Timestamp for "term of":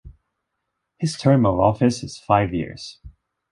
1.15-1.59